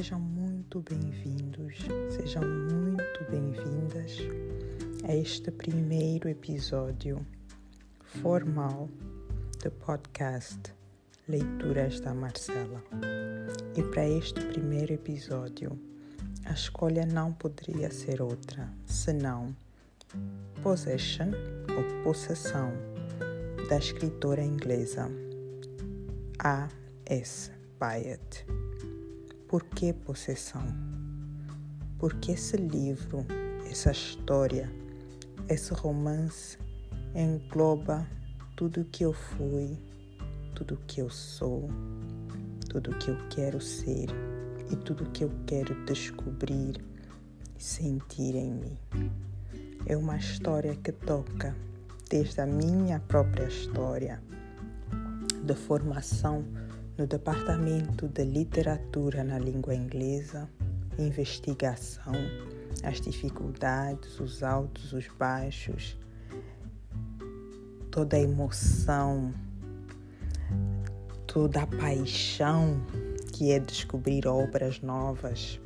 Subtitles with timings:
[0.00, 1.76] Sejam muito bem-vindos,
[2.08, 4.16] sejam muito bem-vindas
[5.06, 7.20] a este primeiro episódio
[8.22, 8.88] formal
[9.62, 10.58] do podcast
[11.28, 12.82] Leituras da Marcela.
[13.76, 15.78] E para este primeiro episódio,
[16.46, 19.54] a escolha não poderia ser outra senão
[20.62, 21.28] Possession
[21.76, 22.72] ou Possessão
[23.68, 25.10] da escritora inglesa
[26.38, 26.70] A.
[27.04, 27.52] S.
[27.78, 28.46] Byatt.
[29.50, 30.62] Por que possessão?
[31.98, 33.26] Porque esse livro,
[33.68, 34.70] essa história,
[35.48, 36.56] esse romance
[37.16, 38.06] engloba
[38.56, 39.76] tudo que eu fui,
[40.54, 41.68] tudo que eu sou,
[42.68, 44.06] tudo que eu quero ser
[44.70, 46.80] e tudo que eu quero descobrir
[47.58, 48.78] e sentir em mim.
[49.84, 51.56] É uma história que toca
[52.08, 54.22] desde a minha própria história
[55.42, 56.44] de formação
[57.00, 60.46] no Departamento de Literatura na Língua Inglesa,
[60.98, 62.12] investigação,
[62.84, 65.96] as dificuldades, os altos, os baixos,
[67.90, 69.32] toda a emoção,
[71.26, 72.84] toda a paixão
[73.32, 75.58] que é descobrir obras novas,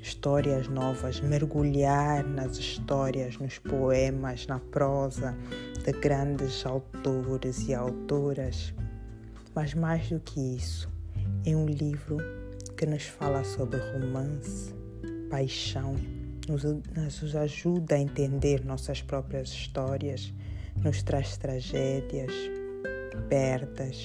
[0.00, 5.36] histórias novas, mergulhar nas histórias, nos poemas, na prosa
[5.84, 8.72] de grandes autores e autoras
[9.56, 10.86] mas mais do que isso,
[11.46, 12.18] é um livro
[12.76, 14.74] que nos fala sobre romance,
[15.30, 15.96] paixão,
[16.46, 20.30] nos, nos ajuda a entender nossas próprias histórias,
[20.84, 22.30] nos traz tragédias,
[23.30, 24.04] perdas,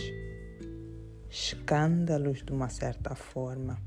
[1.29, 3.77] escândalos de uma certa forma,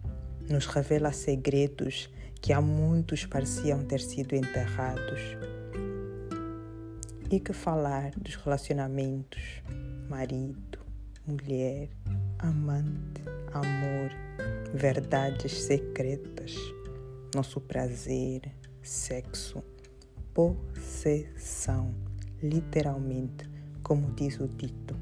[0.47, 2.11] nos revela segredos
[2.42, 5.20] que há muitos pareciam ter sido enterrados.
[7.31, 9.62] E que falar dos relacionamentos,
[10.11, 10.83] marido,
[11.27, 11.89] mulher,
[12.39, 13.22] amante,
[13.53, 14.11] amor,
[14.75, 16.55] verdades secretas,
[17.35, 18.42] nosso prazer,
[18.83, 19.62] sexo,
[20.35, 21.95] possessão,
[22.42, 23.48] literalmente,
[23.83, 24.95] como diz o Tito.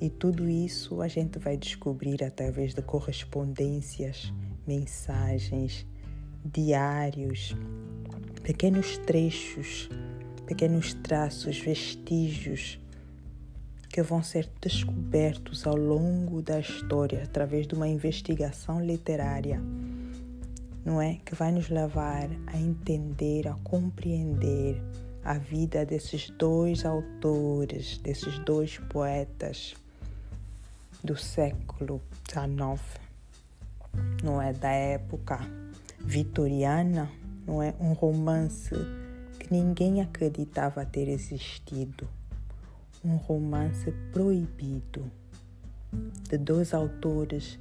[0.00, 4.32] E tudo isso a gente vai descobrir através de correspondências,
[4.66, 5.86] mensagens,
[6.44, 7.54] diários,
[8.42, 9.90] pequenos trechos,
[10.46, 12.81] pequenos traços, vestígios
[13.92, 19.60] que vão ser descobertos ao longo da história através de uma investigação literária,
[20.82, 21.16] não é?
[21.22, 24.82] Que vai nos levar a entender, a compreender
[25.22, 29.74] a vida desses dois autores, desses dois poetas
[31.04, 32.80] do século XIX,
[34.24, 34.54] não é?
[34.54, 35.38] Da época
[36.00, 37.10] vitoriana,
[37.46, 37.74] não é?
[37.78, 38.74] Um romance
[39.38, 42.08] que ninguém acreditava ter existido
[43.04, 45.10] um romance proibido
[46.28, 47.58] de dois autores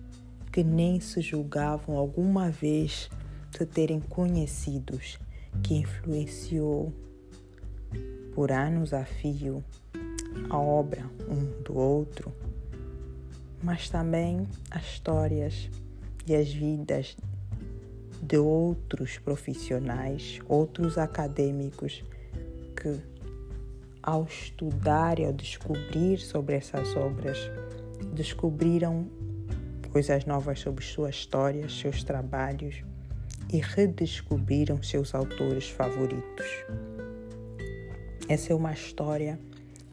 [0.51, 3.09] que nem se julgavam alguma vez
[3.51, 5.17] de terem conhecidos,
[5.63, 6.93] que influenciou
[8.33, 9.63] por anos a fio
[10.49, 12.33] a obra um do outro,
[13.61, 15.69] mas também as histórias
[16.25, 17.17] e as vidas
[18.21, 22.03] de outros profissionais, outros acadêmicos
[22.75, 23.10] que
[24.03, 27.37] ao estudar e ao descobrir sobre essas obras,
[28.13, 29.07] descobriram
[29.91, 32.83] coisas novas sobre suas histórias, seus trabalhos
[33.51, 36.45] e redescobriram seus autores favoritos.
[38.27, 39.37] Essa é uma história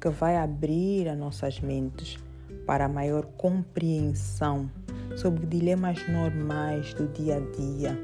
[0.00, 2.16] que vai abrir as nossas mentes
[2.64, 4.70] para maior compreensão
[5.16, 7.98] sobre dilemas normais do dia a dia.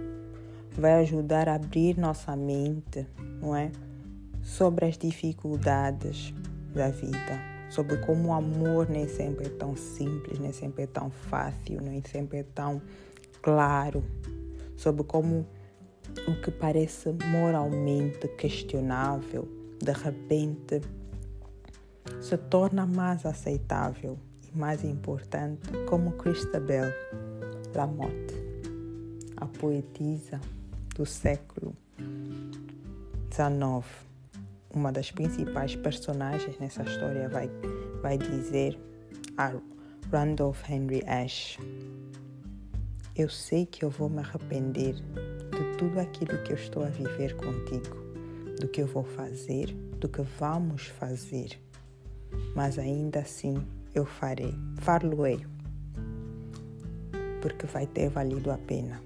[0.72, 3.06] Vai ajudar a abrir nossa mente,
[3.40, 3.70] não é?
[4.44, 6.34] Sobre as dificuldades
[6.74, 7.40] da vida,
[7.70, 12.02] sobre como o amor nem sempre é tão simples, nem sempre é tão fácil, nem
[12.02, 12.80] sempre é tão
[13.42, 14.04] claro,
[14.76, 15.46] sobre como
[16.28, 19.48] o que parece moralmente questionável,
[19.82, 20.82] de repente,
[22.20, 26.92] se torna mais aceitável e mais importante, como Christabel
[27.74, 28.34] Lamotte,
[29.36, 30.40] a poetisa
[30.94, 31.74] do século
[33.32, 34.13] XIX
[34.78, 37.50] uma das principais personagens nessa história vai,
[38.02, 38.78] vai dizer
[39.36, 39.52] a
[40.12, 41.58] Randolph Henry Ash:
[43.16, 47.36] Eu sei que eu vou me arrepender de tudo aquilo que eu estou a viver
[47.36, 47.96] contigo,
[48.60, 51.60] do que eu vou fazer, do que vamos fazer,
[52.54, 53.56] mas ainda assim
[53.94, 55.44] eu farei, far-lo-ei,
[57.40, 59.00] porque vai ter valido a pena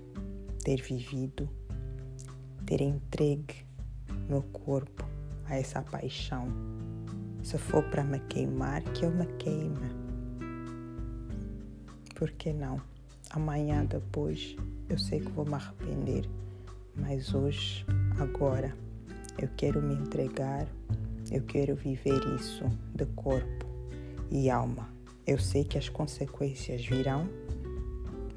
[0.69, 1.49] ter vivido,
[2.67, 3.65] ter entregue
[4.29, 5.08] meu corpo
[5.49, 6.49] a essa paixão.
[7.43, 10.09] Se for para me queimar, que eu me queime.
[12.15, 12.81] Por que não?
[13.31, 14.57] Amanhã depois
[14.89, 16.29] eu sei que vou me arrepender,
[16.97, 17.85] mas hoje,
[18.19, 18.75] agora,
[19.39, 20.67] eu quero me entregar,
[21.31, 22.65] eu quero viver isso
[22.95, 23.67] de corpo
[24.31, 24.89] e alma.
[25.27, 27.29] Eu sei que as consequências virão,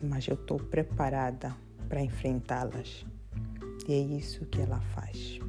[0.04, 1.56] mas eu estou preparada
[1.88, 3.06] para enfrentá-las.
[3.88, 5.40] E é isso que ela faz.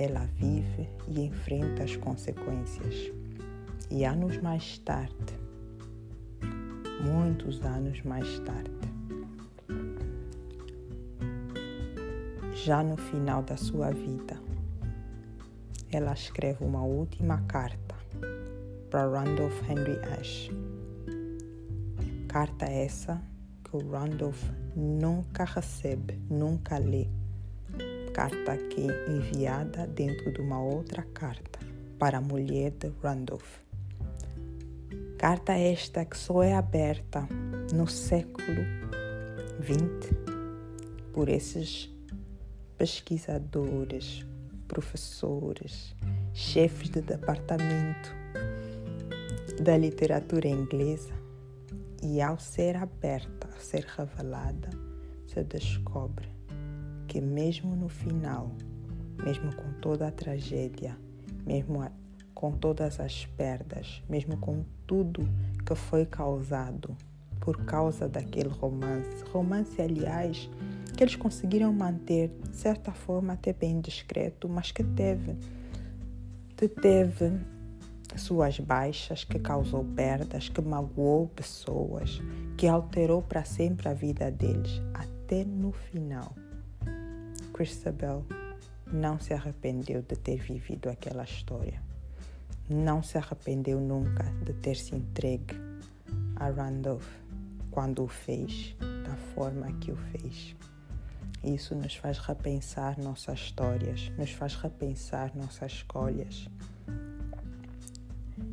[0.00, 3.12] Ela vive e enfrenta as consequências.
[3.90, 5.38] E anos mais tarde,
[7.04, 8.70] muitos anos mais tarde,
[12.54, 14.40] já no final da sua vida,
[15.92, 17.94] ela escreve uma última carta
[18.88, 20.50] para Randolph Henry Ash.
[22.26, 23.20] Carta essa
[23.62, 27.19] que o Randolph nunca recebe, nunca lê.
[28.12, 31.60] Carta que enviada dentro de uma outra carta
[31.96, 33.58] para a mulher de Randolph.
[35.16, 37.28] Carta esta que só é aberta
[37.72, 38.62] no século
[39.62, 40.10] XX
[41.12, 41.88] por esses
[42.76, 44.26] pesquisadores,
[44.66, 45.94] professores,
[46.32, 48.10] chefes de departamento
[49.62, 51.14] da literatura inglesa
[52.02, 54.70] e ao ser aberta, ao ser revelada,
[55.26, 56.39] se descobre
[57.10, 58.52] que mesmo no final,
[59.24, 60.96] mesmo com toda a tragédia,
[61.44, 61.84] mesmo
[62.32, 65.28] com todas as perdas, mesmo com tudo
[65.66, 66.96] que foi causado
[67.40, 70.48] por causa daquele romance, romance aliás
[70.96, 75.34] que eles conseguiram manter de certa forma até bem discreto, mas que teve,
[76.56, 77.40] que teve
[78.14, 82.22] suas baixas, que causou perdas, que magoou pessoas,
[82.56, 86.32] que alterou para sempre a vida deles, até no final.
[87.60, 88.24] Christabel
[88.90, 91.82] não se arrependeu de ter vivido aquela história.
[92.70, 95.54] Não se arrependeu nunca de ter se entregue
[96.36, 97.06] a Randolph
[97.70, 100.56] quando o fez, da forma que o fez.
[101.44, 106.48] Isso nos faz repensar nossas histórias, nos faz repensar nossas escolhas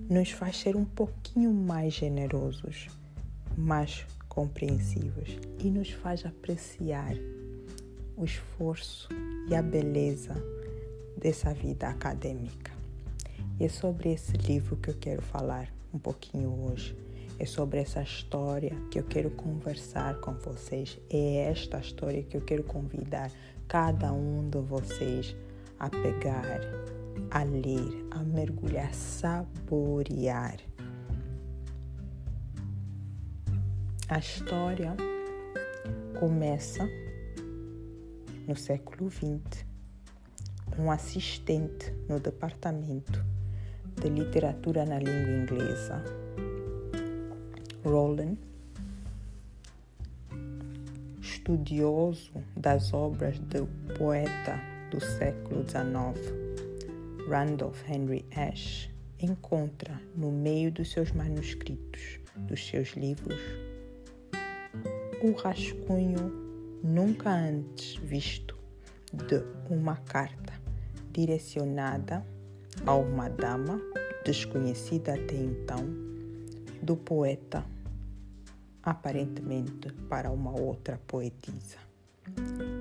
[0.10, 2.88] nos faz ser um pouquinho mais generosos,
[3.58, 7.14] mais compreensivos e nos faz apreciar
[8.18, 9.08] o esforço
[9.48, 10.36] e a beleza
[11.16, 12.72] dessa vida acadêmica.
[13.60, 16.98] E é sobre esse livro que eu quero falar um pouquinho hoje.
[17.40, 21.00] É sobre essa história que eu quero conversar com vocês.
[21.10, 23.32] É esta história que eu quero convidar
[23.68, 25.36] cada um de vocês
[25.80, 26.62] a pegar,
[27.30, 30.58] a ler, a mergulhar, saborear.
[34.10, 34.96] A história
[36.20, 36.88] começa
[38.48, 39.66] no século XX.
[40.80, 43.24] Um assistente no departamento
[44.02, 46.04] de literatura na língua inglesa,
[47.84, 48.38] Roland,
[51.22, 53.68] estudioso das obras do
[53.98, 54.60] poeta
[54.92, 58.90] do século XIX, Randolph Henry Ashe
[59.20, 63.40] encontra no meio dos seus manuscritos, dos seus livros,
[65.24, 66.47] o rascunho
[66.84, 68.58] nunca antes visto
[69.14, 70.54] de uma carta
[71.12, 72.26] direcionada
[72.86, 73.82] a uma dama
[74.24, 75.86] desconhecida até então
[76.82, 77.66] do poeta,
[78.84, 81.78] aparentemente para uma outra poetisa.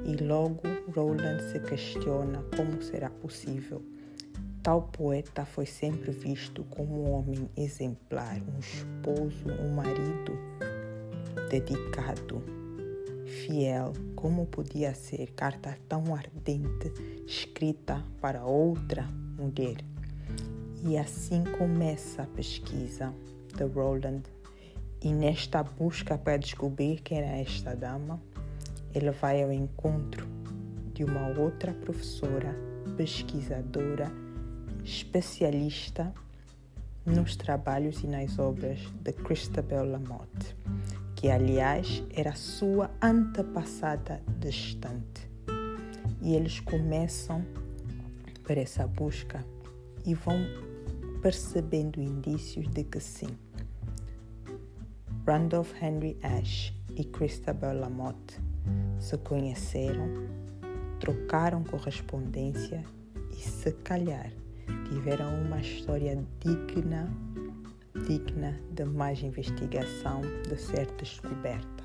[0.04, 0.62] E logo
[0.94, 3.82] Roland se questiona como será possível
[4.66, 10.36] Tal poeta foi sempre visto como um homem exemplar, um esposo, um marido
[11.48, 12.42] dedicado,
[13.26, 13.92] fiel.
[14.14, 16.92] Como podia ser carta tão ardente
[17.26, 19.02] escrita para outra
[19.36, 19.76] mulher?
[20.84, 23.12] E assim começa a pesquisa
[23.54, 24.22] de Roland.
[25.02, 28.20] E nesta busca para descobrir quem era esta dama,
[28.94, 30.26] ele vai ao encontro
[30.94, 32.56] de uma outra professora,
[32.96, 34.10] pesquisadora
[34.86, 36.14] especialista
[37.04, 40.56] nos trabalhos e nas obras de Christabel Lamotte,
[41.26, 45.28] que aliás era sua antepassada distante.
[46.22, 47.44] E eles começam
[48.44, 49.44] por essa busca
[50.04, 50.38] e vão
[51.20, 53.36] percebendo indícios de que sim.
[55.26, 58.40] Randolph Henry Ashe e Christabel Lamotte
[59.00, 60.28] se conheceram,
[61.00, 62.84] trocaram correspondência
[63.32, 64.30] e, se calhar,
[64.88, 67.12] tiveram uma história digna,
[68.04, 71.84] digna de mais investigação, de ser descoberta.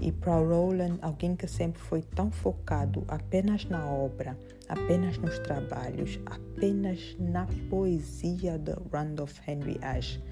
[0.00, 6.18] E para Roland, alguém que sempre foi tão focado apenas na obra, apenas nos trabalhos,
[6.24, 10.22] apenas na poesia de Randolph Henry Ashe,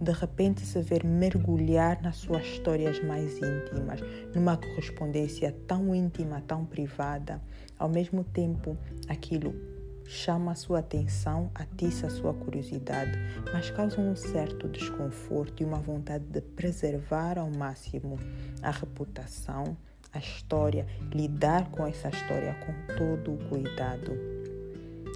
[0.00, 4.00] de repente se ver mergulhar nas suas histórias mais íntimas,
[4.34, 7.40] numa correspondência tão íntima, tão privada.
[7.78, 8.76] Ao mesmo tempo,
[9.08, 9.73] aquilo
[10.06, 13.12] chama a sua atenção, atiça a sua curiosidade,
[13.52, 18.18] mas causa um certo desconforto e uma vontade de preservar ao máximo
[18.62, 19.76] a reputação,
[20.12, 24.12] a história, lidar com essa história com todo o cuidado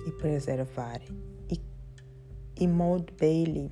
[0.07, 1.01] e preservar.
[1.51, 1.61] E,
[2.59, 3.71] e Maud Bailey,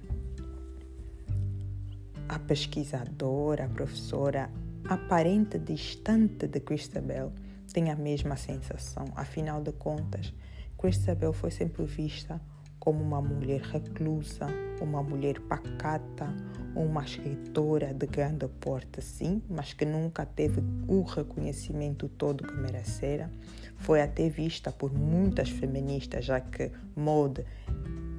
[2.28, 4.50] a pesquisadora, a professora
[4.88, 7.32] aparente distante de Christabel,
[7.72, 9.06] tem a mesma sensação.
[9.16, 10.32] Afinal de contas,
[10.78, 12.40] Christabel foi sempre vista
[12.78, 14.46] como uma mulher reclusa,
[14.80, 16.32] uma mulher pacata,
[16.74, 23.30] uma escritora de grande porte, sim, mas que nunca teve o reconhecimento todo que merecera.
[23.78, 27.44] Foi até vista por muitas feministas, já que Maud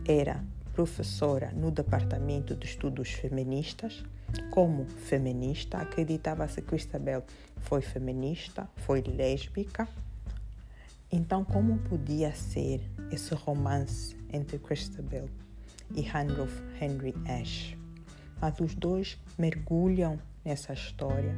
[0.05, 4.03] era professora no Departamento de Estudos Feministas.
[4.51, 7.23] Como feminista, acreditava-se que Christabel
[7.59, 9.87] foi feminista, foi lésbica
[11.11, 15.29] então, como podia ser esse romance entre Christabel
[15.95, 17.77] e Randolph Henry Ash?
[18.41, 21.33] Mas os dois mergulham nessa história,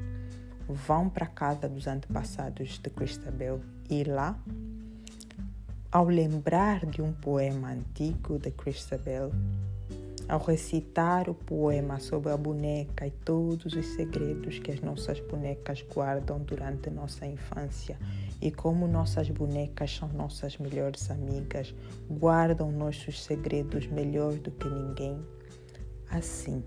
[0.68, 4.40] vão para a casa dos antepassados de Christabel e lá,
[5.92, 9.32] ao lembrar de um poema antigo de Christabel,
[10.28, 15.84] ao recitar o poema sobre a boneca e todos os segredos que as nossas bonecas
[15.94, 17.98] guardam durante nossa infância
[18.41, 21.74] e como nossas bonecas são nossas melhores amigas,
[22.10, 25.19] guardam nossos segredos melhor do que ninguém.
[26.10, 26.63] Assim,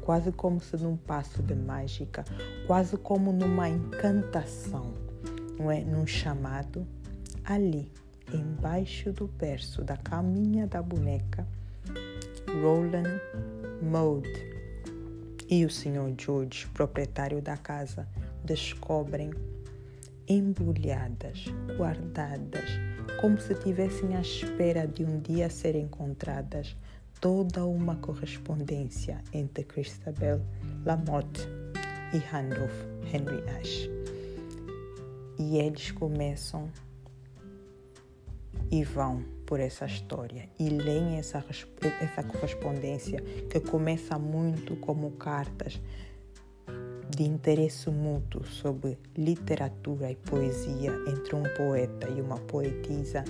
[0.00, 2.24] quase como se num passo de mágica,
[2.66, 4.92] quase como numa encantação,
[5.58, 5.80] não é?
[5.80, 6.86] Num chamado,
[7.44, 7.90] ali,
[8.32, 11.46] embaixo do berço da caminha da boneca,
[12.62, 13.20] Roland
[13.82, 14.28] Maud
[15.48, 16.14] e o Sr.
[16.18, 18.08] George, proprietário da casa,
[18.44, 19.30] descobrem
[20.28, 21.44] embrulhadas,
[21.76, 22.68] guardadas,
[23.20, 26.76] como se estivessem à espera de um dia ser encontradas,
[27.20, 30.40] toda uma correspondência entre Christabel
[30.84, 31.48] Lamotte
[32.12, 33.88] e Randolph Henry Ash.
[35.38, 36.70] E eles começam
[38.70, 41.44] e vão por essa história e leem essa,
[42.00, 45.80] essa correspondência que começa muito como cartas
[47.10, 53.24] de interesse mútuo sobre literatura e poesia entre um poeta e uma poetisa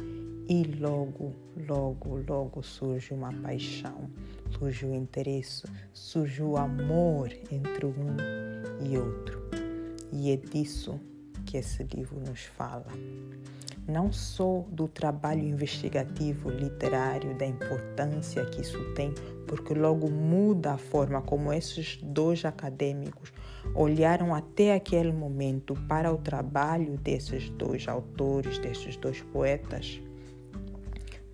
[0.49, 1.33] e logo,
[1.69, 4.09] logo, logo surge uma paixão,
[4.51, 8.17] surge o interesse, surge o amor entre um
[8.89, 9.43] e outro.
[10.13, 11.01] E é disso
[11.45, 12.87] que esse livro nos fala
[13.89, 19.13] não só do trabalho investigativo literário, da importância que isso tem,
[19.47, 23.33] porque logo muda a forma como esses dois acadêmicos
[23.75, 30.01] olharam até aquele momento para o trabalho desses dois autores, desses dois poetas,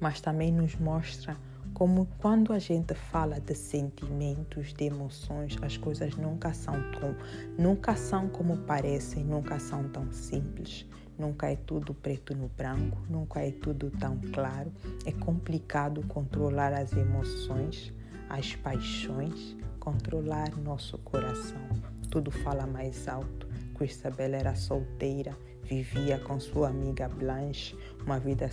[0.01, 1.37] mas também nos mostra
[1.73, 7.17] como quando a gente fala de sentimentos, de emoções, as coisas nunca são tão,
[7.59, 10.87] nunca são como parecem, nunca são tão simples.
[11.19, 14.73] Nunca é tudo preto no branco, nunca é tudo tão claro.
[15.05, 17.93] É complicado controlar as emoções,
[18.29, 21.92] as paixões, controlar nosso coração.
[22.13, 23.49] Tudo fala mais alto.
[23.75, 28.49] Christabel era solteira, vivia com sua amiga Blanche, uma vida,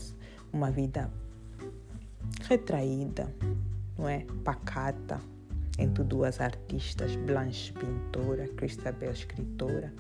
[0.52, 1.12] uma vida
[2.48, 3.32] retraída,
[3.96, 4.26] não é?
[4.44, 5.20] Pacata,
[5.78, 9.94] entre duas artistas, Blanche pintora, Christabel escritora.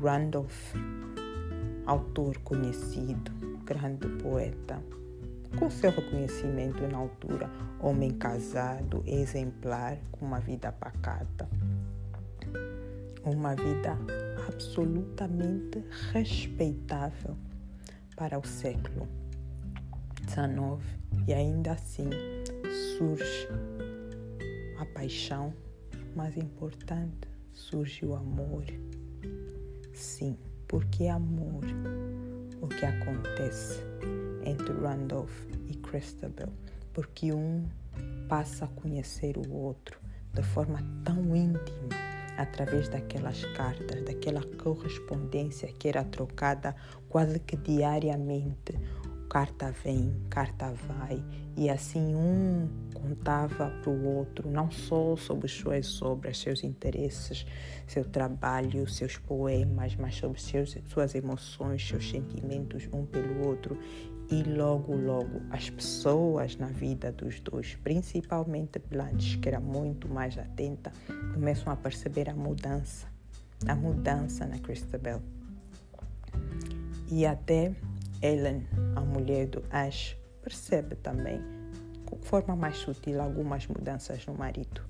[0.00, 0.74] Randolph
[1.86, 3.32] autor conhecido,
[3.64, 4.82] grande poeta,
[5.58, 11.48] com seu reconhecimento na altura, homem casado, exemplar, com uma vida pacata,
[13.24, 13.98] uma vida
[14.46, 17.36] absolutamente respeitável
[18.16, 19.08] para o século
[20.28, 20.82] XIX
[21.26, 22.10] e ainda assim
[22.96, 23.48] surge
[24.78, 25.52] a paixão,
[26.14, 28.64] mais importante, surge o amor.
[29.92, 30.36] Sim
[30.72, 31.62] porque é amor
[32.62, 33.82] o que acontece
[34.42, 36.48] entre Randolph e Christabel,
[36.94, 37.66] porque um
[38.26, 40.00] passa a conhecer o outro
[40.32, 41.90] de forma tão íntima
[42.36, 46.74] através daquelas cartas, daquela correspondência que era trocada
[47.08, 48.78] quase que diariamente
[49.32, 51.24] carta vem, carta vai,
[51.56, 57.46] e assim um contava para o outro não só sobre suas obras, seus interesses,
[57.86, 63.78] seu trabalho, seus poemas, mas sobre seus, suas emoções, seus sentimentos um pelo outro.
[64.32, 70.38] E logo, logo, as pessoas na vida dos dois, principalmente Blanche, que era muito mais
[70.38, 70.90] atenta,
[71.34, 73.06] começam a perceber a mudança,
[73.68, 75.20] a mudança na Christabel.
[77.10, 77.74] E até
[78.22, 81.38] Ellen, a mulher do Ash, percebe também,
[82.10, 84.80] de forma mais sutil, algumas mudanças no marido.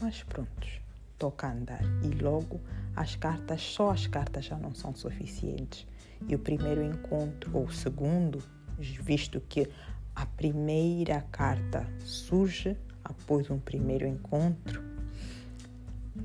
[0.00, 0.80] Mas prontos,
[1.16, 1.84] toca andar.
[2.02, 2.60] E logo
[2.96, 5.86] as cartas, só as cartas já não são suficientes.
[6.26, 8.42] E o primeiro encontro, ou o segundo,
[8.78, 9.68] visto que
[10.14, 14.88] a primeira carta surge após um primeiro encontro,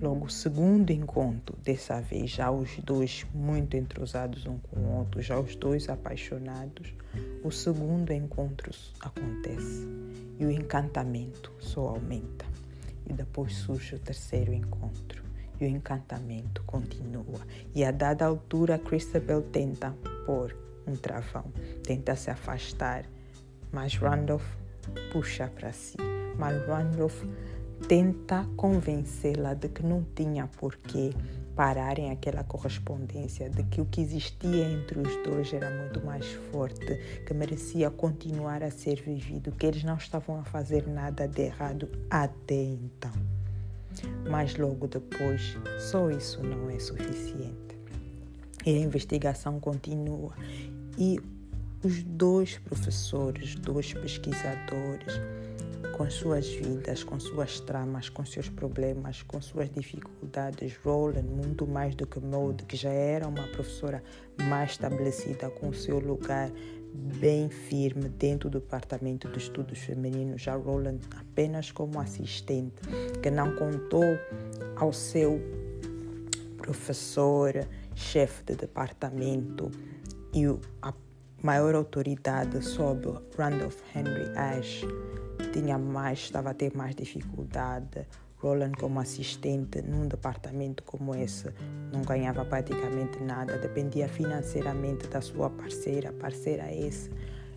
[0.02, 5.22] Logo, o segundo encontro, dessa vez já os dois muito entrosados um com o outro,
[5.22, 6.94] já os dois apaixonados,
[7.44, 9.88] o segundo encontro acontece
[10.40, 12.46] e o encantamento só aumenta.
[13.08, 15.23] E depois surge o terceiro encontro
[15.60, 17.42] e o encantamento continua.
[17.74, 19.96] E a dada altura, Christabel tenta
[20.26, 20.56] pôr
[20.88, 21.46] um travão,
[21.84, 23.06] tenta se afastar,
[23.72, 24.46] mas Randolph
[25.12, 25.98] puxa para si.
[26.38, 27.24] Mas Randolph
[27.88, 31.12] tenta convencê-la de que não tinha porquê
[31.56, 36.98] pararem aquela correspondência, de que o que existia entre os dois era muito mais forte,
[37.26, 41.90] que merecia continuar a ser vivido, que eles não estavam a fazer nada de errado
[42.10, 43.12] até então.
[44.30, 47.78] Mas logo depois, só isso não é suficiente.
[48.66, 50.34] E a investigação continua.
[50.98, 51.20] E
[51.84, 55.20] os dois professores, dois pesquisadores,
[55.98, 60.76] com suas vidas, com suas tramas, com seus problemas, com suas dificuldades.
[60.84, 64.04] Roland, muito mais do que Maud, que já era uma professora
[64.44, 66.50] mais estabelecida, com seu lugar
[66.94, 70.42] bem firme dentro do departamento de estudos femininos.
[70.42, 72.82] Já Roland apenas como assistente,
[73.22, 74.04] que não contou
[74.76, 75.42] ao seu
[76.58, 77.54] professor,
[77.96, 79.70] chefe de departamento
[80.34, 80.46] e
[80.82, 80.94] a
[81.42, 84.86] maior autoridade sobre Randolph Henry Ash
[85.52, 88.08] tinha mais, estava a ter mais dificuldade.
[88.44, 91.50] Roland, como assistente num departamento como esse,
[91.94, 97.10] não ganhava praticamente nada, dependia financeiramente da sua parceira, parceira esse,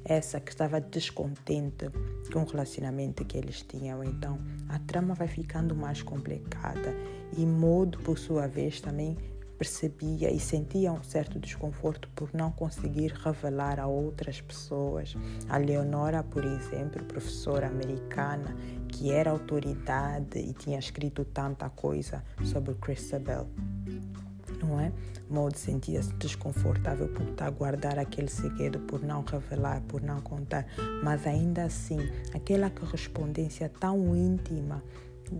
[0.05, 1.90] essa que estava descontente
[2.33, 4.05] com o relacionamento que eles tinham.
[4.05, 6.94] Então, a trama vai ficando mais complicada
[7.37, 9.16] e Modo, por sua vez, também
[9.59, 15.16] percebia e sentia um certo desconforto por não conseguir revelar a outras pessoas.
[15.49, 18.55] A Leonora, por exemplo, professora americana,
[18.88, 23.46] que era autoridade e tinha escrito tanta coisa sobre Christabel,
[24.62, 24.92] não é?
[25.29, 30.66] Maud sentia-se desconfortável por estar a guardar aquele segredo, por não revelar, por não contar,
[31.03, 31.99] mas ainda assim,
[32.33, 34.83] aquela correspondência tão íntima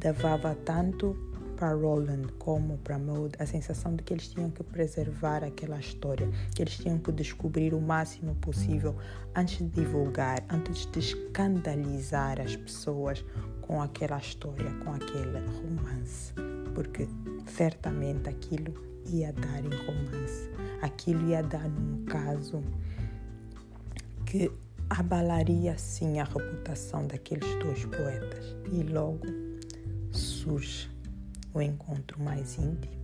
[0.03, 1.17] levava tanto
[1.57, 6.29] para Roland como para Maud a sensação de que eles tinham que preservar aquela história,
[6.55, 8.95] que eles tinham que descobrir o máximo possível
[9.35, 13.25] antes de divulgar, antes de escandalizar as pessoas
[13.63, 16.33] com aquela história, com aquele romance,
[16.75, 17.09] porque
[17.47, 18.75] certamente aquilo
[19.07, 20.51] ia dar em romance,
[20.83, 22.63] aquilo ia dar num caso
[24.27, 24.51] que
[24.91, 28.55] abalaria sim a reputação daqueles dois poetas.
[28.71, 29.21] E logo
[30.11, 30.96] surge
[31.57, 32.95] o encontro mais íntimo.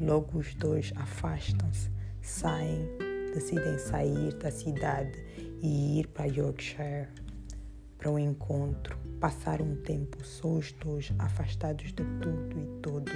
[0.00, 1.90] Logo os dois afastam-se,
[2.22, 2.88] saem,
[3.34, 5.12] decidem sair da cidade
[5.60, 7.08] e ir para Yorkshire
[7.98, 13.12] para o encontro, passar um tempo só os dois, afastados de tudo e todos.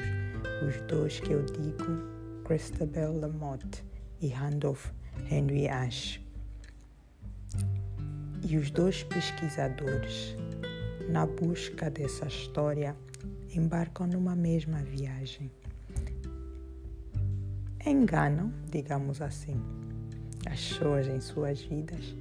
[0.66, 3.84] Os dois que eu digo, Christabel Lamotte
[4.20, 4.90] e Randolph
[5.30, 6.20] Henry Ash.
[8.42, 10.36] E os dois pesquisadores,
[11.08, 12.96] na busca dessa história,
[13.54, 15.50] embarcam numa mesma viagem.
[17.84, 19.60] Enganam, digamos assim,
[20.46, 22.14] as pessoas em suas vidas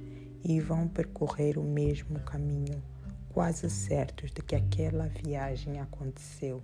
[0.44, 2.82] e vão percorrer o mesmo caminho,
[3.30, 6.60] quase certos de que aquela viagem aconteceu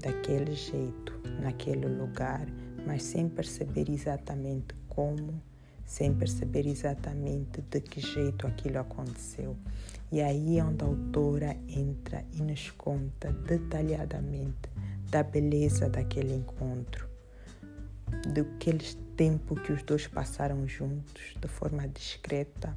[0.00, 1.12] daquele jeito,
[1.42, 2.46] naquele lugar,
[2.86, 5.42] mas sem perceber exatamente como,
[5.86, 9.56] sem perceber exatamente de que jeito aquilo aconteceu.
[10.10, 14.68] E aí é onde a autora entra e nos conta detalhadamente
[15.10, 17.08] da beleza daquele encontro,
[18.34, 18.84] do aquele
[19.16, 22.76] tempo que os dois passaram juntos de forma discreta,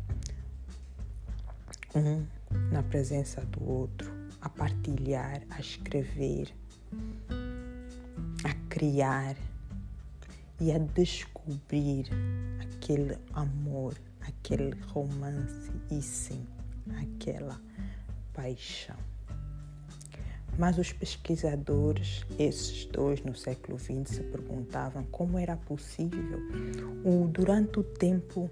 [1.95, 2.25] um
[2.71, 6.53] na presença do outro, a partilhar, a escrever,
[8.43, 9.35] a criar
[10.59, 12.05] e a descobrir
[12.61, 16.45] aquele amor, aquele romance e sim
[17.01, 17.59] aquela
[18.33, 18.97] paixão.
[20.57, 26.39] Mas os pesquisadores, esses dois no século XX, se perguntavam como era possível,
[27.05, 28.51] o, durante o tempo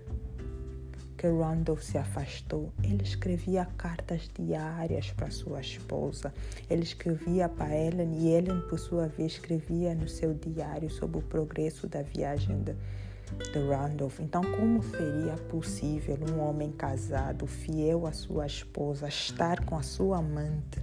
[1.18, 6.32] que Randolph se afastou, ele escrevia cartas diárias para sua esposa.
[6.70, 11.24] Ele escrevia para Ellen e Ellen, por sua vez, escrevia no seu diário sobre o
[11.24, 12.76] progresso da viagem de,
[13.52, 14.20] de Randolph.
[14.20, 20.20] Então, como seria possível um homem casado, fiel à sua esposa, estar com a sua
[20.20, 20.80] amante?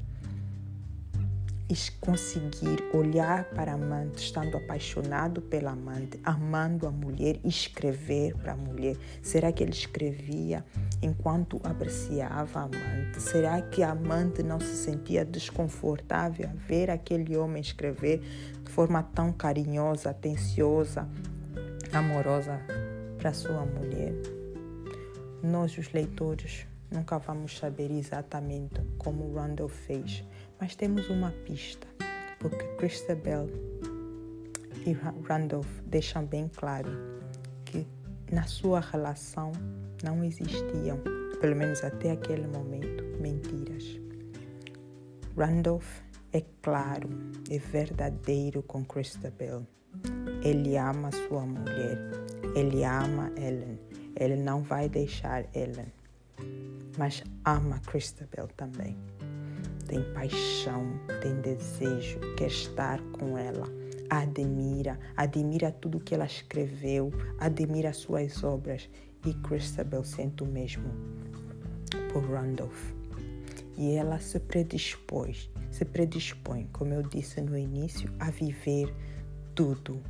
[2.00, 8.56] Conseguir olhar para a amante, estando apaixonado pela amante, amando a mulher, escrever para a
[8.56, 8.96] mulher.
[9.22, 10.64] Será que ele escrevia
[11.02, 13.20] enquanto apreciava a amante?
[13.20, 18.20] Será que a amante não se sentia desconfortável a ver aquele homem escrever
[18.62, 21.08] de forma tão carinhosa, atenciosa,
[21.92, 22.60] amorosa
[23.18, 24.12] para sua mulher?
[25.42, 30.24] Nós, os leitores, nunca vamos saber exatamente como Randall fez
[30.60, 31.86] mas temos uma pista,
[32.38, 33.48] porque Christabel
[34.86, 34.92] e
[35.26, 36.90] Randolph deixam bem claro
[37.64, 37.86] que
[38.30, 39.52] na sua relação
[40.02, 41.00] não existiam,
[41.40, 43.84] pelo menos até aquele momento, mentiras.
[45.36, 46.00] Randolph
[46.32, 47.08] é claro,
[47.50, 49.66] é verdadeiro com Christabel.
[50.42, 51.98] Ele ama sua mulher,
[52.54, 53.78] ele ama Ellen,
[54.16, 55.92] ele não vai deixar Ellen,
[56.98, 58.98] mas ama Christabel também
[59.94, 63.68] tem paixão, tem desejo, quer estar com ela.
[64.10, 68.90] Admira, admira tudo que ela escreveu, admira suas obras.
[69.24, 70.90] E Christabel sente o mesmo
[72.12, 72.92] por Randolph.
[73.78, 78.92] E ela se predispôs, se predispõe, como eu disse no início, a viver
[79.54, 80.02] tudo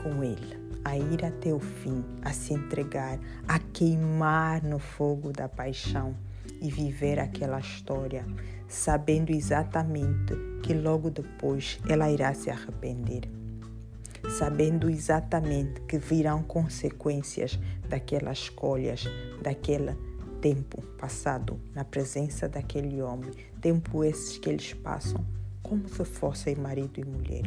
[0.00, 5.48] com ele, a ir até o fim, a se entregar, a queimar no fogo da
[5.48, 6.14] paixão
[6.60, 8.24] e viver aquela história,
[8.68, 13.28] sabendo exatamente que logo depois ela irá se arrepender,
[14.38, 19.04] sabendo exatamente que virão consequências daquelas escolhas,
[19.42, 19.96] daquele
[20.40, 25.24] tempo passado na presença daquele homem, tempo esses que eles passam
[25.62, 27.44] como se fossem marido e mulher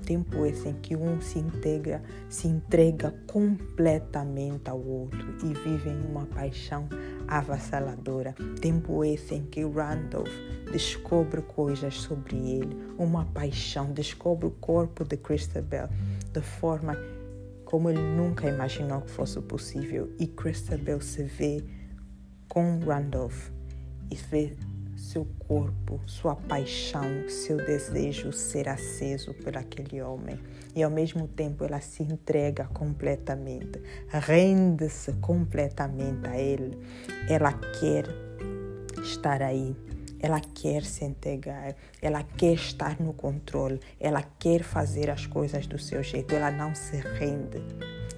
[0.00, 6.10] tempo esse em que um se integra, se entrega completamente ao outro e vive em
[6.10, 6.88] uma paixão
[7.28, 8.34] avassaladora.
[8.60, 10.32] Tempo esse em que Randolph
[10.72, 15.88] descobre coisas sobre ele, uma paixão, descobre o corpo de Christabel
[16.32, 16.96] de forma
[17.64, 20.12] como ele nunca imaginou que fosse possível.
[20.18, 21.64] E Christabel se vê
[22.48, 23.50] com Randolph
[24.10, 24.56] e vê
[25.00, 30.38] seu corpo, sua paixão, seu desejo ser aceso por aquele homem.
[30.76, 36.78] E ao mesmo tempo ela se entrega completamente, rende-se completamente a ele.
[37.28, 38.04] Ela quer
[39.02, 39.74] estar aí.
[40.22, 45.78] Ela quer se entregar, ela quer estar no controle, ela quer fazer as coisas do
[45.78, 47.56] seu jeito, ela não se rende.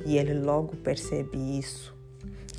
[0.04, 2.01] E ele logo percebe isso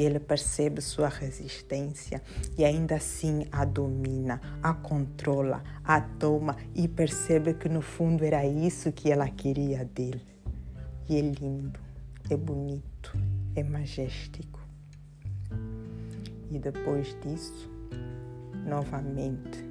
[0.01, 2.21] ele percebe sua resistência
[2.57, 8.45] e ainda assim a domina, a controla, a toma e percebe que no fundo era
[8.45, 10.21] isso que ela queria dele.
[11.07, 11.79] E é lindo,
[12.29, 13.13] é bonito,
[13.55, 14.59] é majestico.
[16.49, 17.69] E depois disso,
[18.65, 19.63] novamente,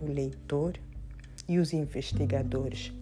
[0.00, 0.74] o leitor
[1.48, 2.92] e os investigadores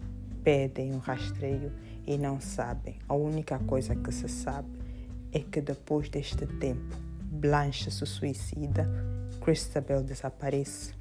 [0.44, 1.72] pedem o um rastreio
[2.06, 2.98] e não sabem.
[3.08, 4.68] A única coisa que se sabe
[5.32, 8.88] é que depois deste tempo, Blanche se suicida,
[9.40, 10.94] Christabel desaparece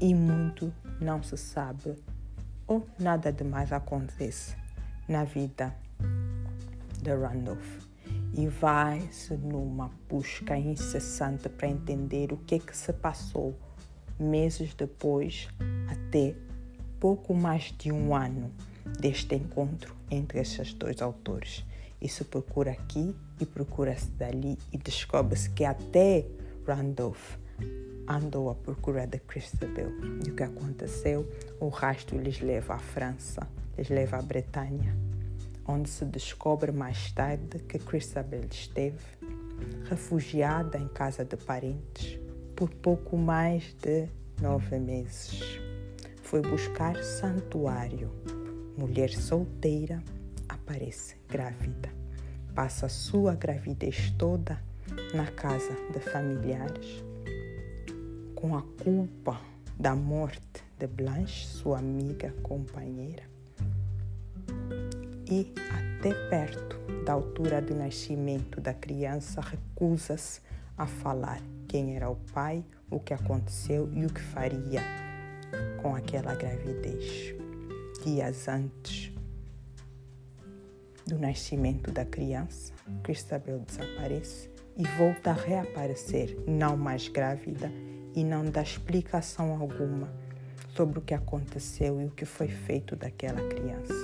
[0.00, 1.96] e muito não se sabe
[2.66, 4.56] ou nada demais acontece
[5.08, 5.74] na vida
[7.00, 7.88] de Randolph
[8.34, 13.58] e vai-se numa busca incessante para entender o que é que se passou
[14.18, 15.48] meses depois,
[15.88, 16.34] até
[17.00, 18.52] pouco mais de um ano
[19.00, 21.64] deste encontro entre esses dois autores.
[22.06, 26.26] Se procura aqui e procura-se dali e descobre-se que até
[26.66, 27.36] Randolph
[28.08, 29.90] andou à procura de Christabel.
[30.26, 31.30] E o que aconteceu?
[31.60, 34.96] O rastro lhes leva à França, lhes leva à Bretanha,
[35.66, 38.98] onde se descobre mais tarde que Christabel esteve
[39.84, 42.18] refugiada em casa de parentes
[42.56, 44.08] por pouco mais de
[44.40, 45.60] nove meses.
[46.22, 48.10] Foi buscar santuário.
[48.76, 50.02] Mulher solteira
[50.68, 51.88] aparece grávida.
[52.54, 54.62] Passa a sua gravidez toda
[55.14, 57.02] na casa de familiares,
[58.34, 59.40] com a culpa
[59.78, 63.22] da morte de Blanche, sua amiga companheira.
[65.30, 70.40] E até perto da altura do nascimento da criança, recusa-se
[70.76, 74.82] a falar quem era o pai, o que aconteceu e o que faria
[75.80, 77.34] com aquela gravidez.
[78.04, 79.07] Dias antes
[81.08, 87.72] do nascimento da criança, Christabel desaparece e volta a reaparecer, não mais grávida
[88.14, 90.12] e não dá explicação alguma
[90.76, 93.94] sobre o que aconteceu e o que foi feito daquela criança.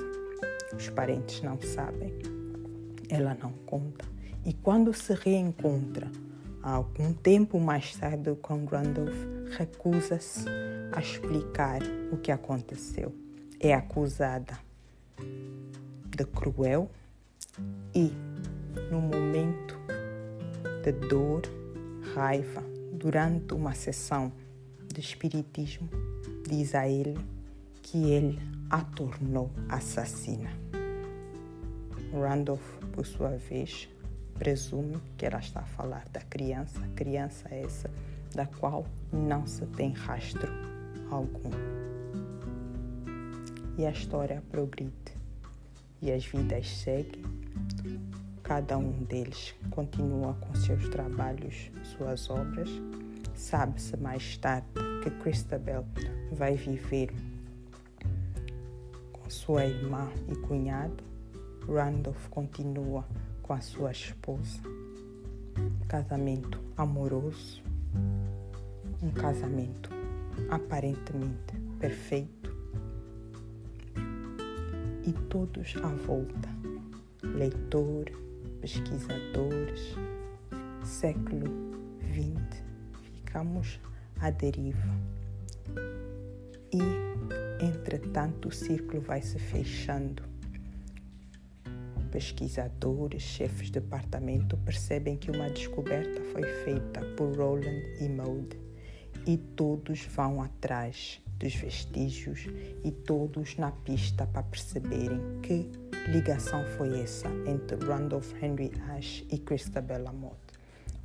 [0.75, 2.11] Os parentes não sabem,
[3.11, 4.07] ela não conta.
[4.43, 6.11] E quando se reencontra,
[6.63, 9.15] algum tempo mais tarde com Randolph,
[9.59, 10.49] recusa-se
[10.91, 13.15] a explicar o que aconteceu.
[13.61, 14.59] É acusada
[16.15, 16.91] de cruel
[17.95, 18.13] e,
[18.91, 19.77] no momento
[20.83, 21.43] de dor,
[22.15, 24.33] raiva, durante uma sessão
[24.93, 25.89] de espiritismo,
[26.49, 27.19] diz a ele
[27.83, 28.39] que ele
[28.71, 30.51] a tornou assassina.
[32.13, 33.89] Randolph, por sua vez,
[34.39, 37.91] presume que ela está a falar da criança, criança essa
[38.35, 40.53] da qual não se tem rastro
[41.11, 41.51] algum.
[43.77, 45.14] E a história progride
[46.01, 47.23] e as vidas seguem.
[48.43, 52.69] Cada um deles continua com seus trabalhos, suas obras.
[53.35, 54.69] Sabe-se mais tarde
[55.03, 55.85] que Christabel
[56.33, 57.11] vai viver
[59.13, 61.03] com sua irmã e cunhado.
[61.67, 63.07] Randolph continua
[63.43, 64.61] com a sua esposa.
[65.89, 67.63] Casamento amoroso,
[69.03, 69.91] um casamento
[70.51, 72.44] aparentemente perfeito.
[75.07, 76.49] E todos à volta,
[77.23, 78.11] leitor,
[78.61, 79.95] pesquisadores,
[80.83, 81.47] século
[82.01, 82.63] XX,
[83.03, 83.79] ficamos
[84.21, 84.89] à deriva.
[86.73, 90.23] E, entretanto, o círculo vai se fechando.
[92.11, 98.57] Pesquisadores, chefes de departamento percebem que uma descoberta foi feita por Roland e Maud
[99.27, 102.47] e todos vão atrás dos vestígios
[102.83, 105.71] e todos na pista para perceberem que
[106.09, 110.37] ligação foi essa entre Randolph Henry Ash e Christabel Amott.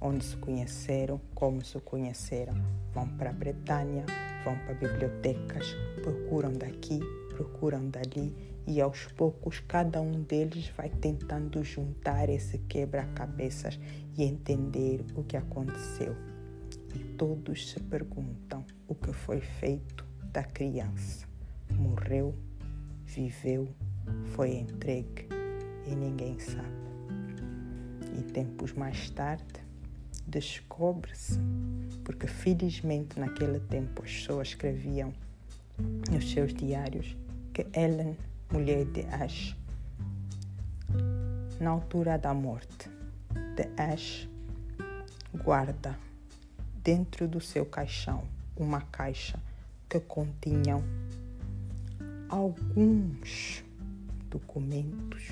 [0.01, 2.53] Onde se conheceram, como se conheceram.
[2.93, 4.05] Vão para a Bretanha,
[4.45, 6.99] vão para bibliotecas, procuram daqui,
[7.35, 8.33] procuram dali
[8.65, 13.79] e aos poucos cada um deles vai tentando juntar esse quebra-cabeças
[14.17, 16.15] e entender o que aconteceu.
[16.95, 21.27] E todos se perguntam o que foi feito da criança.
[21.71, 22.35] Morreu,
[23.05, 23.67] viveu,
[24.33, 25.27] foi entregue
[25.85, 26.67] e ninguém sabe.
[28.17, 29.45] E tempos mais tarde
[30.27, 31.39] descobre-se,
[32.03, 35.13] porque felizmente naquele tempo as pessoas escreviam
[36.11, 37.17] nos seus diários
[37.53, 38.17] que Ellen
[38.51, 39.55] mulher de Ash.
[41.59, 42.89] Na altura da morte
[43.55, 44.29] de Ash,
[45.43, 45.97] guarda
[46.83, 48.23] dentro do seu caixão
[48.55, 49.39] uma caixa
[49.89, 50.81] que continha
[52.29, 53.63] alguns
[54.29, 55.23] documentos,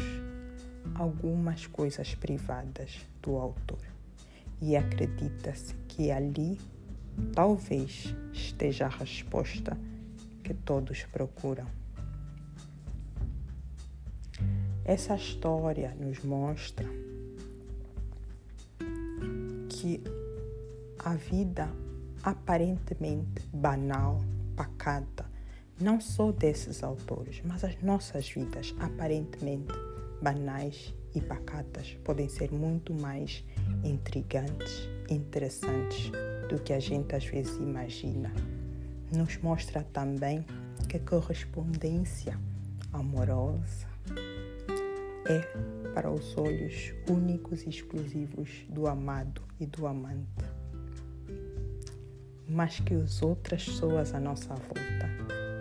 [0.95, 3.79] algumas coisas privadas do autor.
[4.59, 6.59] E acredita-se que ali
[7.35, 9.77] talvez esteja a resposta
[10.43, 11.67] que todos procuram.
[14.83, 16.89] Essa história nos mostra
[19.69, 20.01] que
[20.97, 21.69] a vida
[22.23, 24.19] aparentemente banal,
[24.57, 25.25] pacata,
[25.79, 29.73] não só desses autores, mas as nossas vidas aparentemente
[30.21, 33.45] banais e pacatas podem ser muito mais
[33.83, 36.11] intrigantes, interessantes
[36.49, 38.33] do que a gente às vezes imagina.
[39.15, 40.43] Nos mostra também
[40.89, 42.37] que a correspondência
[42.91, 43.87] amorosa,
[45.29, 45.39] é
[45.93, 50.56] para os olhos únicos e exclusivos do amado e do amante.
[52.47, 55.09] Mas que as outras pessoas à nossa volta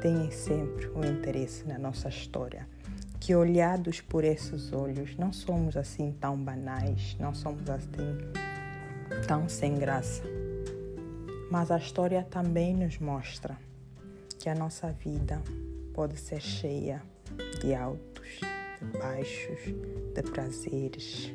[0.00, 2.68] tenham sempre um interesse na nossa história.
[3.18, 8.16] Que olhados por esses olhos não somos assim tão banais, não somos assim
[9.26, 10.22] tão sem graça.
[11.50, 13.56] Mas a história também nos mostra
[14.38, 15.42] que a nossa vida
[15.92, 17.02] pode ser cheia
[17.60, 18.40] de altos
[18.80, 19.58] de baixos,
[20.14, 21.32] de prazeres,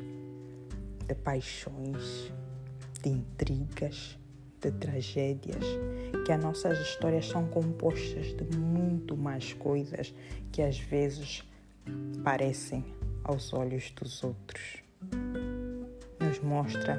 [1.06, 2.32] de paixões,
[3.02, 4.18] de intrigas,
[4.62, 5.64] de tragédias,
[6.24, 10.14] que as nossas histórias são compostas de muito mais coisas
[10.52, 11.42] que às vezes
[12.22, 12.84] parecem
[13.24, 14.82] aos olhos dos outros.
[16.20, 16.96] Nos mostra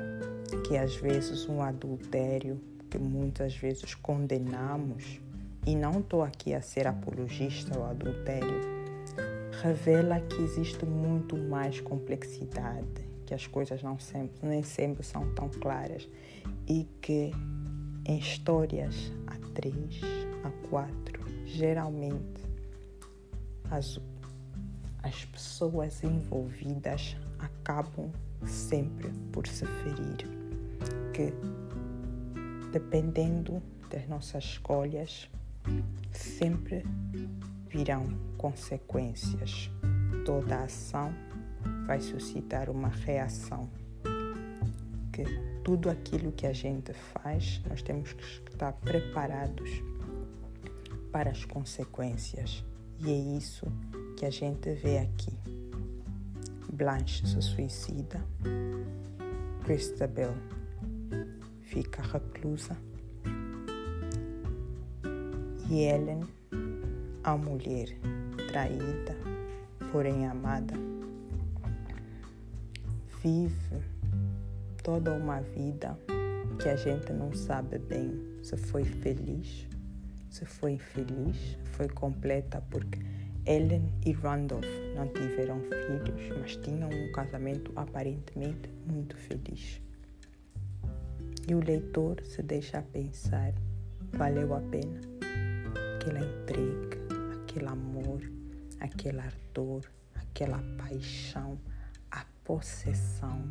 [0.67, 5.19] que às vezes um adultério que muitas vezes condenamos,
[5.65, 8.61] e não estou aqui a ser apologista ao adultério,
[9.63, 15.49] revela que existe muito mais complexidade, que as coisas não sempre, nem sempre são tão
[15.49, 16.07] claras
[16.67, 17.31] e que
[18.05, 20.01] em histórias a três,
[20.43, 22.43] a quatro, geralmente
[23.69, 23.99] as,
[25.01, 28.11] as pessoas envolvidas acabam
[28.45, 30.27] sempre por se ferir.
[31.13, 31.33] Que
[32.71, 35.29] dependendo das nossas escolhas,
[36.11, 36.83] sempre
[37.67, 38.07] virão
[38.37, 39.69] consequências.
[40.25, 41.13] Toda ação
[41.85, 43.69] vai suscitar uma reação.
[45.11, 45.23] Que
[45.63, 49.69] tudo aquilo que a gente faz, nós temos que estar preparados
[51.11, 52.65] para as consequências.
[52.99, 53.65] E é isso
[54.17, 55.37] que a gente vê aqui.
[56.71, 58.19] Blanche se suicida,
[59.63, 60.33] Christabel
[61.61, 62.77] fica reclusa
[65.69, 66.21] e Ellen,
[67.23, 67.97] a mulher
[68.51, 69.15] traída,
[69.91, 70.75] porém amada,
[73.23, 73.81] vive
[74.83, 75.97] toda uma vida
[76.61, 79.65] que a gente não sabe bem se foi feliz,
[80.29, 82.99] se foi infeliz, foi completa porque
[83.45, 89.81] Ellen e Randolph não tiveram filhos, mas tinham um casamento aparentemente muito feliz.
[91.47, 93.53] E o leitor se deixa pensar:
[94.11, 94.99] valeu a pena?
[95.95, 96.97] Aquela entrega,
[97.41, 98.21] aquele amor,
[98.81, 99.83] aquele ardor,
[100.13, 101.57] aquela paixão,
[102.43, 103.41] possessão,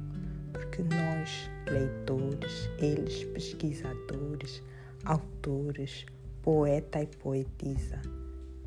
[0.52, 4.62] porque nós, leitores, eles, pesquisadores,
[5.04, 6.04] autores,
[6.42, 8.00] poeta e poetisa,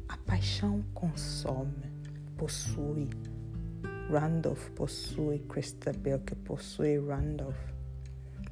[0.09, 1.91] a paixão consome,
[2.38, 3.09] possui.
[4.09, 7.57] Randolph possui Christabel, que possui Randolph,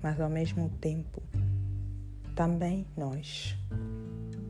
[0.02, 1.22] mas ao mesmo tempo,
[2.36, 3.56] também nós,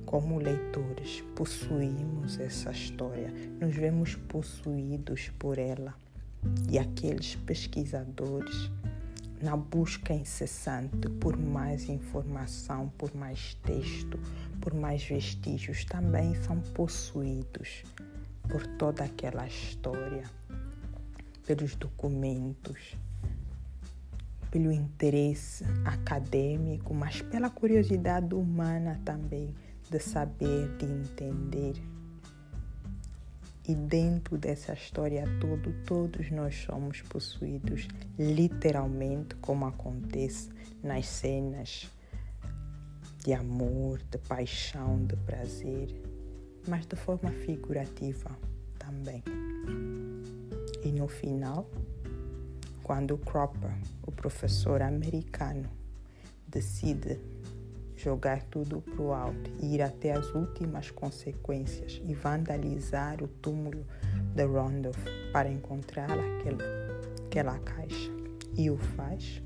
[0.06, 5.94] como leitores, possuímos essa história, nos vemos possuídos por ela
[6.70, 8.70] e aqueles pesquisadores
[9.42, 14.18] na busca incessante por mais informação, por mais texto,
[14.62, 17.84] por mais vestígios, também são possuídos
[18.48, 20.24] por toda aquela história,
[21.46, 22.96] pelos documentos,
[24.50, 29.54] pelo interesse acadêmico, mas pela curiosidade humana também
[29.90, 31.93] de saber, de entender
[33.68, 37.88] e dentro dessa história toda, todos nós somos possuídos
[38.20, 40.50] literalmente, como acontece
[40.84, 41.90] nas cenas
[43.24, 45.88] de amor, de paixão, de prazer,
[46.68, 48.38] mas de forma figurativa
[48.78, 49.24] também.
[50.84, 51.70] E no final,
[52.84, 53.72] quando Cropper,
[54.06, 55.70] o professor americano,
[56.46, 57.18] decide
[58.04, 63.86] jogar tudo para o alto e ir até as últimas consequências e vandalizar o túmulo
[64.36, 64.98] de Randolph
[65.32, 66.64] para encontrar aquele,
[67.26, 68.12] aquela caixa.
[68.56, 69.42] E o faz,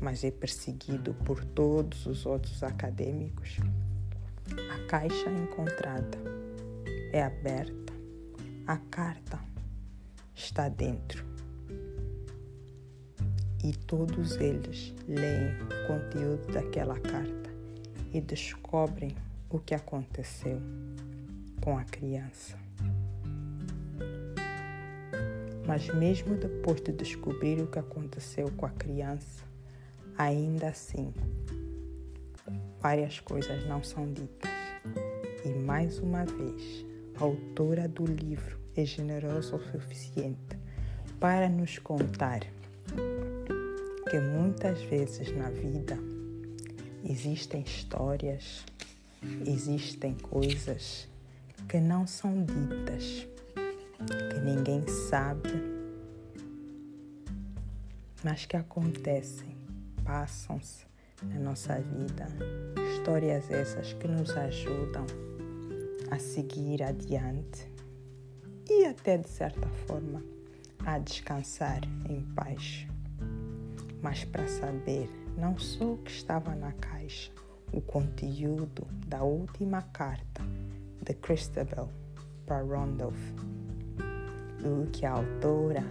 [0.00, 3.58] mas é perseguido por todos os outros acadêmicos.
[4.72, 6.18] A caixa encontrada
[7.12, 7.92] é aberta,
[8.66, 9.38] a carta
[10.34, 11.26] está dentro.
[13.62, 17.47] E todos eles leem o conteúdo daquela carta
[18.12, 19.14] e descobrem
[19.50, 20.60] o que aconteceu
[21.60, 22.56] com a criança.
[25.66, 29.44] Mas, mesmo depois de descobrir o que aconteceu com a criança,
[30.16, 31.12] ainda assim,
[32.80, 34.50] várias coisas não são ditas.
[35.44, 36.84] E mais uma vez,
[37.20, 40.58] a autora do livro é generosa o suficiente
[41.20, 42.40] para nos contar
[44.08, 45.98] que muitas vezes na vida
[47.08, 48.66] Existem histórias,
[49.46, 51.08] existem coisas
[51.66, 53.26] que não são ditas,
[53.96, 55.48] que ninguém sabe,
[58.22, 59.56] mas que acontecem,
[60.04, 60.84] passam-se
[61.22, 62.26] na nossa vida.
[62.92, 65.06] Histórias essas que nos ajudam
[66.10, 67.72] a seguir adiante
[68.68, 70.22] e até de certa forma
[70.84, 72.86] a descansar em paz.
[74.02, 77.30] Mas para saber não só o que estava na caixa,
[77.72, 80.42] o conteúdo da última carta
[81.00, 81.88] de Christabel
[82.44, 83.16] para Randolph,
[84.64, 85.84] o que a autora,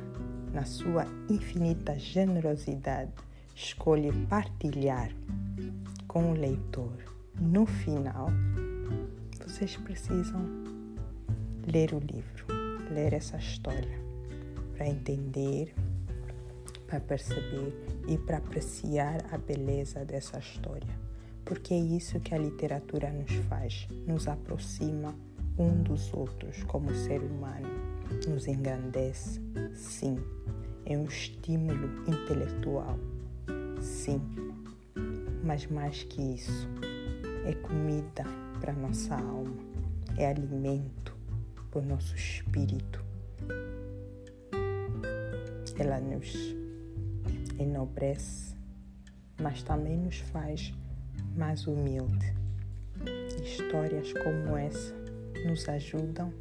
[0.54, 3.14] na sua infinita generosidade,
[3.56, 5.12] escolhe partilhar
[6.08, 6.98] com o leitor.
[7.40, 8.28] No final,
[9.46, 10.42] vocês precisam
[11.66, 12.46] ler o livro,
[12.92, 13.98] ler essa história
[14.76, 15.74] para entender
[16.88, 17.74] para perceber
[18.08, 21.08] e para apreciar a beleza dessa história.
[21.44, 25.14] Porque é isso que a literatura nos faz, nos aproxima
[25.58, 27.68] um dos outros como ser humano,
[28.28, 29.42] nos engrandece,
[29.74, 30.18] sim,
[30.86, 32.98] é um estímulo intelectual,
[33.82, 34.22] sim,
[35.44, 36.68] mas mais que isso,
[37.46, 38.24] é comida
[38.60, 39.58] para nossa alma,
[40.18, 41.16] é alimento
[41.72, 43.04] para o nosso espírito.
[45.80, 46.56] Ela nos
[47.60, 48.56] enobrece,
[49.42, 50.74] mas também nos faz
[51.36, 52.34] mais humilde.
[53.44, 54.96] Histórias como essa
[55.46, 56.34] nos ajudam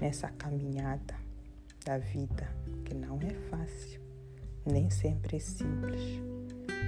[0.00, 1.14] nessa caminhada
[1.84, 2.48] da vida
[2.84, 4.00] que não é fácil,
[4.66, 6.20] nem sempre é simples,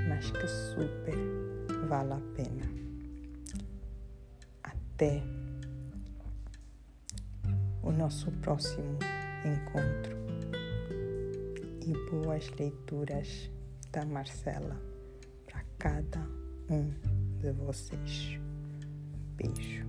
[0.09, 1.14] mas que super
[1.89, 2.83] vale a pena.
[4.62, 5.23] Até
[7.83, 8.99] o nosso próximo
[9.45, 10.16] encontro
[11.87, 13.51] e boas leituras
[13.93, 14.80] da Marcela
[15.47, 16.20] para cada
[16.70, 16.90] um
[17.38, 18.40] de vocês.
[19.36, 19.86] Beijo.